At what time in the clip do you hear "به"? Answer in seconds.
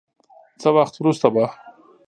1.33-1.45